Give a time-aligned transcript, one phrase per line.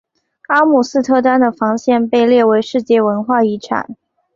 [0.47, 3.95] 阿姆斯特丹的防线被列为世界文化遗产。